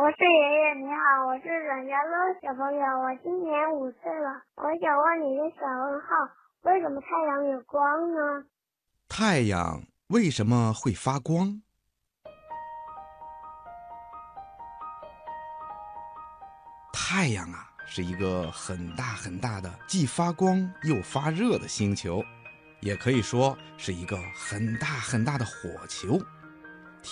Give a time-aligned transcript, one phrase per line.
[0.00, 6.08] 我是爷爷，你好，我是阮家乐小朋友，我今年五岁了，我想问你一个小问号：
[6.62, 8.46] 为什么太阳有光呢？
[9.10, 11.60] 太阳为什么会发光？
[16.94, 22.24] 太阳啊，是一个很大很大的，既发光又发热的星球，
[22.80, 26.18] 也可以说是一个很大很大的火球。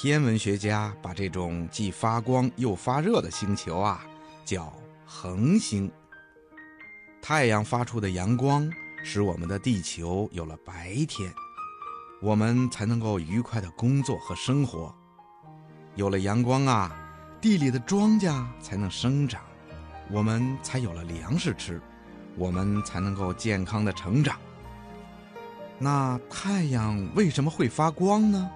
[0.01, 4.07] 天文学家把这种既发光又发热的星球啊，
[4.45, 4.73] 叫
[5.05, 5.91] 恒星。
[7.21, 8.71] 太阳发出的阳光
[9.03, 11.35] 使我们的地球有了白天，
[12.23, 14.95] 我们才能够愉快的工作和生活。
[15.97, 16.97] 有了阳光啊，
[17.41, 19.43] 地里的庄稼才能生长，
[20.13, 21.83] 我们才有了粮食吃，
[22.37, 24.39] 我们才能够健康的成长。
[25.77, 28.49] 那太阳为什么会发光呢？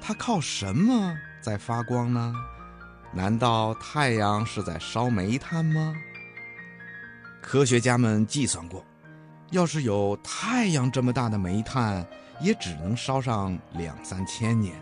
[0.00, 2.34] 它靠什么在发光呢？
[3.12, 5.94] 难道太阳是在烧煤炭吗？
[7.40, 8.84] 科学家们计算过，
[9.50, 12.06] 要是有太阳这么大的煤炭，
[12.40, 14.74] 也只能烧上两三千年。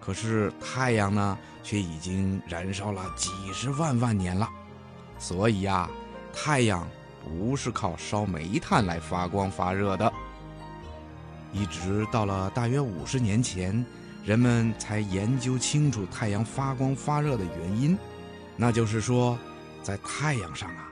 [0.00, 4.48] 可是太阳呢，却已经燃烧了几十万万年了。
[5.18, 5.88] 所以呀，
[6.32, 6.88] 太阳
[7.22, 10.12] 不是靠烧煤炭来发光发热的。
[11.52, 13.84] 一直到了大约五十年前。
[14.24, 17.98] 人们才研究清楚太阳发光发热的原因，
[18.56, 19.36] 那就是说，
[19.82, 20.88] 在太阳上啊，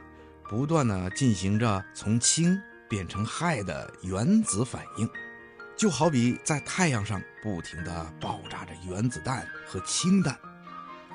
[0.48, 5.08] 不断的进行着从氢变成氦的原子反应，
[5.76, 10.36] 就好比在太阳上不停的爆炸着原子弹和氢弹，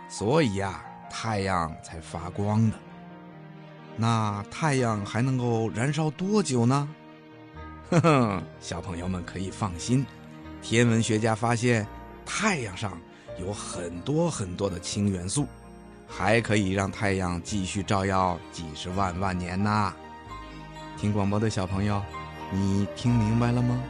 [0.08, 2.78] 所以呀，太阳才发光的。
[3.98, 6.88] 那太阳还能够燃烧多久呢？
[7.92, 10.06] 呵呵，小朋友们可以放心，
[10.62, 11.86] 天文学家发现。
[12.26, 13.00] 太阳上
[13.40, 15.48] 有很多很多的氢元素，
[16.08, 19.94] 还可以让太阳继续照耀几十万万年呐。
[20.98, 22.02] 听广播的小朋友，
[22.52, 23.82] 你听明白了吗？